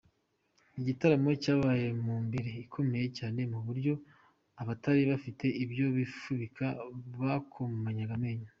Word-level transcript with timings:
Igitaramo 0.79 1.31
cyabaye 1.43 1.87
mu 2.03 2.13
mbeho 2.25 2.51
ikomeye 2.65 3.07
cyane 3.17 3.41
ku 3.51 3.59
buryo 3.67 3.93
abatari 4.61 5.01
bafite 5.11 5.45
ibyo 5.63 5.85
kwifubika 5.93 6.65
bakomanyaga 7.21 8.13
amenyo. 8.19 8.47